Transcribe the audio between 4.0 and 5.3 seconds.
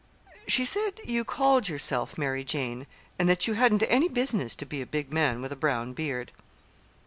business to be a big